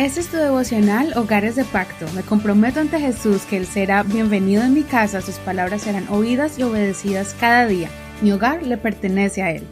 Este 0.00 0.20
es 0.20 0.28
tu 0.28 0.38
devocional 0.38 1.12
Hogares 1.14 1.56
de 1.56 1.64
Pacto. 1.66 2.10
Me 2.14 2.22
comprometo 2.22 2.80
ante 2.80 2.98
Jesús 2.98 3.42
que 3.42 3.58
Él 3.58 3.66
será 3.66 4.02
bienvenido 4.02 4.62
en 4.62 4.72
mi 4.72 4.82
casa, 4.82 5.20
sus 5.20 5.34
palabras 5.34 5.82
serán 5.82 6.08
oídas 6.08 6.58
y 6.58 6.62
obedecidas 6.62 7.36
cada 7.38 7.66
día. 7.66 7.90
Mi 8.22 8.32
hogar 8.32 8.62
le 8.62 8.78
pertenece 8.78 9.42
a 9.42 9.50
Él. 9.50 9.62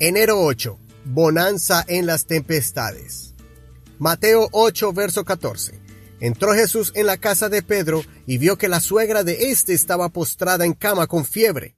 Enero 0.00 0.42
8. 0.42 0.78
Bonanza 1.06 1.82
en 1.88 2.04
las 2.04 2.26
tempestades. 2.26 3.32
Mateo 3.98 4.50
8, 4.52 4.92
verso 4.92 5.24
14. 5.24 5.80
Entró 6.20 6.52
Jesús 6.52 6.92
en 6.94 7.06
la 7.06 7.16
casa 7.16 7.48
de 7.48 7.62
Pedro 7.62 8.04
y 8.26 8.36
vio 8.36 8.58
que 8.58 8.68
la 8.68 8.80
suegra 8.80 9.24
de 9.24 9.50
éste 9.50 9.72
estaba 9.72 10.10
postrada 10.10 10.66
en 10.66 10.74
cama 10.74 11.06
con 11.06 11.24
fiebre. 11.24 11.74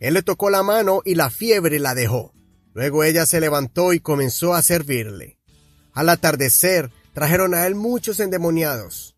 Él 0.00 0.14
le 0.14 0.22
tocó 0.22 0.48
la 0.48 0.62
mano 0.62 1.02
y 1.04 1.16
la 1.16 1.28
fiebre 1.28 1.78
la 1.80 1.94
dejó. 1.94 2.32
Luego 2.74 3.04
ella 3.04 3.26
se 3.26 3.40
levantó 3.40 3.92
y 3.92 4.00
comenzó 4.00 4.54
a 4.54 4.62
servirle. 4.62 5.38
Al 5.92 6.08
atardecer 6.08 6.90
trajeron 7.12 7.54
a 7.54 7.66
él 7.66 7.74
muchos 7.74 8.20
endemoniados. 8.20 9.16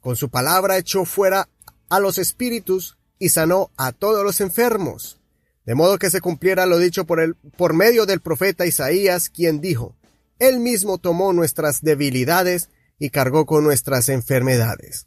Con 0.00 0.16
su 0.16 0.30
palabra 0.30 0.78
echó 0.78 1.04
fuera 1.04 1.48
a 1.88 2.00
los 2.00 2.18
espíritus 2.18 2.96
y 3.18 3.30
sanó 3.30 3.70
a 3.76 3.92
todos 3.92 4.24
los 4.24 4.40
enfermos. 4.40 5.20
De 5.64 5.74
modo 5.74 5.98
que 5.98 6.10
se 6.10 6.20
cumpliera 6.20 6.64
lo 6.64 6.78
dicho 6.78 7.04
por, 7.06 7.20
él, 7.20 7.34
por 7.56 7.74
medio 7.74 8.06
del 8.06 8.20
profeta 8.20 8.66
Isaías, 8.66 9.28
quien 9.28 9.60
dijo, 9.60 9.96
Él 10.38 10.60
mismo 10.60 10.98
tomó 10.98 11.32
nuestras 11.32 11.82
debilidades 11.82 12.70
y 12.98 13.10
cargó 13.10 13.46
con 13.46 13.64
nuestras 13.64 14.08
enfermedades. 14.08 15.06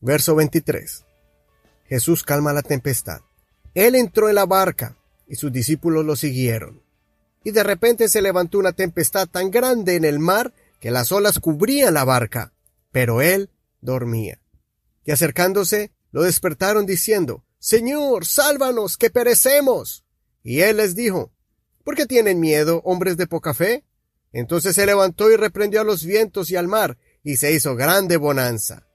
Verso 0.00 0.34
23. 0.34 1.04
Jesús 1.88 2.22
calma 2.22 2.52
la 2.52 2.62
tempestad. 2.62 3.22
Él 3.74 3.94
entró 3.94 4.28
en 4.28 4.34
la 4.34 4.46
barca 4.46 4.96
y 5.26 5.36
sus 5.36 5.50
discípulos 5.50 6.04
lo 6.04 6.14
siguieron 6.14 6.82
y 7.42 7.52
de 7.52 7.62
repente 7.62 8.08
se 8.08 8.22
levantó 8.22 8.58
una 8.58 8.72
tempestad 8.72 9.28
tan 9.28 9.50
grande 9.50 9.96
en 9.96 10.04
el 10.04 10.18
mar 10.18 10.52
que 10.78 10.90
las 10.90 11.12
olas 11.12 11.38
cubrían 11.38 11.94
la 11.94 12.04
barca, 12.04 12.52
pero 12.92 13.22
él 13.22 13.50
dormía. 13.80 14.40
Y 15.04 15.12
acercándose, 15.12 15.90
lo 16.12 16.22
despertaron 16.22 16.86
diciendo, 16.86 17.44
Señor, 17.58 18.26
sálvanos, 18.26 18.96
que 18.96 19.10
perecemos. 19.10 20.04
Y 20.42 20.60
él 20.60 20.78
les 20.78 20.94
dijo, 20.94 21.30
¿por 21.84 21.94
qué 21.94 22.06
tienen 22.06 22.40
miedo, 22.40 22.80
hombres 22.84 23.16
de 23.16 23.26
poca 23.26 23.54
fe? 23.54 23.84
Entonces 24.32 24.74
se 24.74 24.86
levantó 24.86 25.30
y 25.30 25.36
reprendió 25.36 25.80
a 25.80 25.84
los 25.84 26.04
vientos 26.04 26.50
y 26.50 26.56
al 26.56 26.68
mar, 26.68 26.98
y 27.22 27.36
se 27.36 27.52
hizo 27.52 27.76
grande 27.76 28.16
bonanza. 28.16 28.86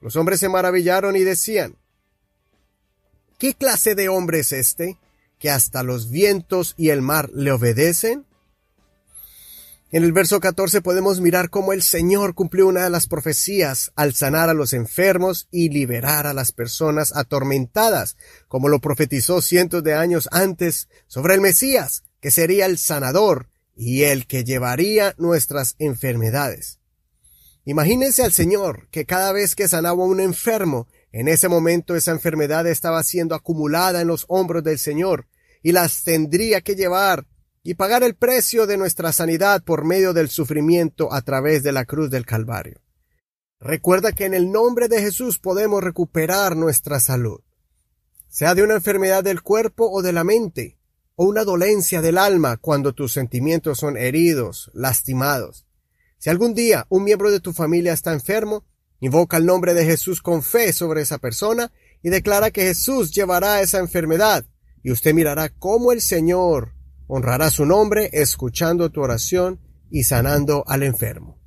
Los 0.00 0.16
hombres 0.16 0.40
se 0.40 0.48
maravillaron 0.48 1.16
y 1.16 1.20
decían, 1.20 1.76
¿Qué 3.38 3.54
clase 3.54 3.94
de 3.94 4.10
hombre 4.10 4.40
es 4.40 4.52
este? 4.52 4.98
Que 5.40 5.50
hasta 5.50 5.82
los 5.82 6.10
vientos 6.10 6.74
y 6.76 6.90
el 6.90 7.02
mar 7.02 7.30
le 7.34 7.50
obedecen? 7.50 8.26
En 9.90 10.04
el 10.04 10.12
verso 10.12 10.38
14 10.38 10.82
podemos 10.82 11.20
mirar 11.20 11.50
cómo 11.50 11.72
el 11.72 11.82
Señor 11.82 12.34
cumplió 12.36 12.68
una 12.68 12.84
de 12.84 12.90
las 12.90 13.08
profecías 13.08 13.90
al 13.96 14.14
sanar 14.14 14.48
a 14.48 14.54
los 14.54 14.72
enfermos 14.72 15.48
y 15.50 15.70
liberar 15.70 16.28
a 16.28 16.34
las 16.34 16.52
personas 16.52 17.16
atormentadas, 17.16 18.16
como 18.46 18.68
lo 18.68 18.80
profetizó 18.80 19.42
cientos 19.42 19.82
de 19.82 19.94
años 19.94 20.28
antes 20.30 20.88
sobre 21.08 21.34
el 21.34 21.40
Mesías, 21.40 22.04
que 22.20 22.30
sería 22.30 22.66
el 22.66 22.78
sanador 22.78 23.48
y 23.74 24.02
el 24.02 24.28
que 24.28 24.44
llevaría 24.44 25.16
nuestras 25.18 25.74
enfermedades. 25.80 26.78
Imagínense 27.64 28.22
al 28.22 28.32
Señor 28.32 28.88
que 28.90 29.06
cada 29.06 29.32
vez 29.32 29.56
que 29.56 29.66
sanaba 29.66 30.04
a 30.04 30.06
un 30.06 30.20
enfermo, 30.20 30.86
en 31.12 31.28
ese 31.28 31.48
momento 31.48 31.96
esa 31.96 32.12
enfermedad 32.12 32.66
estaba 32.66 33.02
siendo 33.02 33.34
acumulada 33.34 34.00
en 34.00 34.08
los 34.08 34.24
hombros 34.28 34.62
del 34.62 34.78
Señor 34.78 35.26
y 35.62 35.72
las 35.72 36.04
tendría 36.04 36.60
que 36.60 36.76
llevar 36.76 37.26
y 37.62 37.74
pagar 37.74 38.02
el 38.02 38.14
precio 38.14 38.66
de 38.66 38.76
nuestra 38.76 39.12
sanidad 39.12 39.62
por 39.62 39.84
medio 39.84 40.12
del 40.12 40.30
sufrimiento 40.30 41.12
a 41.12 41.22
través 41.22 41.62
de 41.62 41.72
la 41.72 41.84
cruz 41.84 42.10
del 42.10 42.24
Calvario. 42.24 42.80
Recuerda 43.58 44.12
que 44.12 44.24
en 44.24 44.32
el 44.32 44.50
nombre 44.50 44.88
de 44.88 45.02
Jesús 45.02 45.38
podemos 45.38 45.82
recuperar 45.82 46.56
nuestra 46.56 47.00
salud, 47.00 47.40
sea 48.28 48.54
de 48.54 48.62
una 48.62 48.74
enfermedad 48.74 49.22
del 49.22 49.42
cuerpo 49.42 49.90
o 49.90 50.00
de 50.00 50.12
la 50.12 50.24
mente, 50.24 50.78
o 51.16 51.26
una 51.26 51.44
dolencia 51.44 52.00
del 52.00 52.16
alma 52.16 52.56
cuando 52.56 52.94
tus 52.94 53.12
sentimientos 53.12 53.78
son 53.78 53.98
heridos, 53.98 54.70
lastimados. 54.72 55.66
Si 56.16 56.30
algún 56.30 56.54
día 56.54 56.86
un 56.88 57.04
miembro 57.04 57.30
de 57.30 57.40
tu 57.40 57.52
familia 57.52 57.92
está 57.92 58.14
enfermo, 58.14 58.64
Invoca 59.00 59.38
el 59.38 59.46
nombre 59.46 59.74
de 59.74 59.84
Jesús 59.84 60.20
con 60.20 60.42
fe 60.42 60.72
sobre 60.72 61.02
esa 61.02 61.18
persona 61.18 61.72
y 62.02 62.10
declara 62.10 62.50
que 62.50 62.62
Jesús 62.62 63.10
llevará 63.12 63.60
esa 63.60 63.78
enfermedad 63.78 64.44
y 64.82 64.92
usted 64.92 65.14
mirará 65.14 65.48
cómo 65.48 65.92
el 65.92 66.00
Señor 66.00 66.74
honrará 67.06 67.50
su 67.50 67.66
nombre 67.66 68.10
escuchando 68.12 68.90
tu 68.90 69.00
oración 69.00 69.58
y 69.90 70.04
sanando 70.04 70.64
al 70.66 70.82
enfermo. 70.82 71.38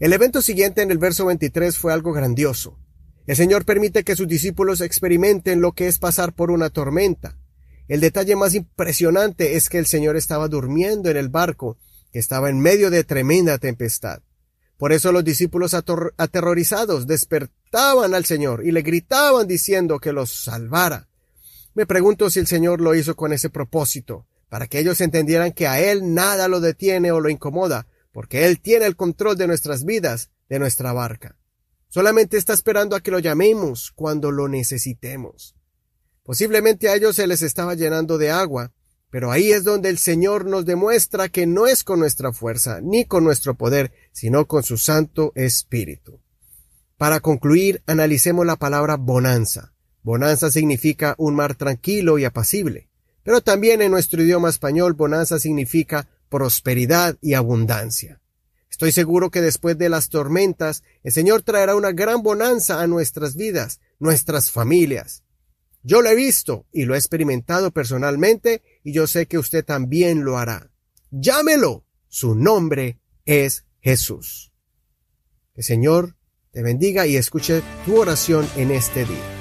El 0.00 0.12
evento 0.12 0.42
siguiente 0.42 0.82
en 0.82 0.90
el 0.90 0.98
verso 0.98 1.26
23 1.26 1.76
fue 1.78 1.92
algo 1.92 2.12
grandioso. 2.12 2.78
El 3.26 3.36
Señor 3.36 3.64
permite 3.64 4.04
que 4.04 4.16
sus 4.16 4.28
discípulos 4.28 4.80
experimenten 4.80 5.60
lo 5.60 5.72
que 5.72 5.88
es 5.88 5.98
pasar 5.98 6.34
por 6.34 6.50
una 6.50 6.70
tormenta. 6.70 7.38
El 7.88 8.00
detalle 8.00 8.36
más 8.36 8.54
impresionante 8.54 9.56
es 9.56 9.68
que 9.68 9.78
el 9.78 9.86
Señor 9.86 10.16
estaba 10.16 10.48
durmiendo 10.48 11.10
en 11.10 11.16
el 11.16 11.28
barco, 11.28 11.78
que 12.12 12.18
estaba 12.18 12.50
en 12.50 12.60
medio 12.60 12.90
de 12.90 13.04
tremenda 13.04 13.58
tempestad. 13.58 14.22
Por 14.78 14.92
eso 14.92 15.10
los 15.10 15.24
discípulos 15.24 15.74
aterrorizados 15.74 17.06
despertaban 17.06 18.14
al 18.14 18.24
Señor 18.26 18.64
y 18.64 18.72
le 18.72 18.82
gritaban 18.82 19.46
diciendo 19.46 19.98
que 19.98 20.12
los 20.12 20.44
salvara. 20.44 21.08
Me 21.74 21.86
pregunto 21.86 22.30
si 22.30 22.40
el 22.40 22.46
Señor 22.46 22.80
lo 22.80 22.94
hizo 22.94 23.16
con 23.16 23.32
ese 23.32 23.50
propósito, 23.50 24.26
para 24.48 24.66
que 24.66 24.78
ellos 24.78 25.00
entendieran 25.00 25.52
que 25.52 25.66
a 25.66 25.80
Él 25.80 26.14
nada 26.14 26.48
lo 26.48 26.60
detiene 26.60 27.10
o 27.10 27.20
lo 27.20 27.30
incomoda, 27.30 27.86
porque 28.12 28.46
Él 28.46 28.60
tiene 28.60 28.86
el 28.86 28.96
control 28.96 29.36
de 29.36 29.46
nuestras 29.46 29.84
vidas, 29.84 30.30
de 30.48 30.58
nuestra 30.58 30.92
barca. 30.92 31.36
Solamente 31.88 32.36
está 32.36 32.52
esperando 32.52 32.96
a 32.96 33.00
que 33.00 33.10
lo 33.10 33.18
llamemos 33.18 33.92
cuando 33.94 34.30
lo 34.30 34.48
necesitemos. 34.48 35.54
Posiblemente 36.22 36.88
a 36.88 36.94
ellos 36.94 37.16
se 37.16 37.26
les 37.26 37.42
estaba 37.42 37.74
llenando 37.74 38.18
de 38.18 38.30
agua, 38.30 38.72
pero 39.16 39.32
ahí 39.32 39.50
es 39.50 39.64
donde 39.64 39.88
el 39.88 39.96
Señor 39.96 40.44
nos 40.44 40.66
demuestra 40.66 41.30
que 41.30 41.46
no 41.46 41.66
es 41.66 41.84
con 41.84 41.98
nuestra 41.98 42.34
fuerza 42.34 42.82
ni 42.82 43.06
con 43.06 43.24
nuestro 43.24 43.54
poder, 43.54 43.90
sino 44.12 44.46
con 44.46 44.62
su 44.62 44.76
Santo 44.76 45.32
Espíritu. 45.34 46.20
Para 46.98 47.20
concluir, 47.20 47.82
analicemos 47.86 48.44
la 48.44 48.56
palabra 48.56 48.96
bonanza. 48.96 49.72
Bonanza 50.02 50.50
significa 50.50 51.14
un 51.16 51.34
mar 51.34 51.54
tranquilo 51.54 52.18
y 52.18 52.26
apacible, 52.26 52.90
pero 53.22 53.40
también 53.40 53.80
en 53.80 53.90
nuestro 53.90 54.22
idioma 54.22 54.50
español 54.50 54.92
bonanza 54.92 55.38
significa 55.38 56.06
prosperidad 56.28 57.16
y 57.22 57.32
abundancia. 57.32 58.20
Estoy 58.70 58.92
seguro 58.92 59.30
que 59.30 59.40
después 59.40 59.78
de 59.78 59.88
las 59.88 60.10
tormentas, 60.10 60.82
el 61.02 61.12
Señor 61.12 61.40
traerá 61.40 61.74
una 61.74 61.92
gran 61.92 62.22
bonanza 62.22 62.82
a 62.82 62.86
nuestras 62.86 63.34
vidas, 63.34 63.80
nuestras 63.98 64.50
familias. 64.50 65.22
Yo 65.86 66.02
lo 66.02 66.10
he 66.10 66.16
visto 66.16 66.66
y 66.72 66.84
lo 66.84 66.96
he 66.96 66.98
experimentado 66.98 67.70
personalmente 67.70 68.60
y 68.86 68.92
yo 68.92 69.08
sé 69.08 69.26
que 69.26 69.36
usted 69.36 69.64
también 69.64 70.24
lo 70.24 70.38
hará. 70.38 70.70
Llámelo. 71.10 71.84
Su 72.06 72.36
nombre 72.36 73.00
es 73.24 73.64
Jesús. 73.80 74.52
El 75.56 75.64
Señor 75.64 76.16
te 76.52 76.62
bendiga 76.62 77.04
y 77.04 77.16
escuche 77.16 77.62
tu 77.84 77.96
oración 78.00 78.48
en 78.54 78.70
este 78.70 79.04
día. 79.04 79.35